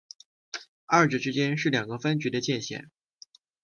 [0.87, 2.89] 二者之间是两个分局的界线。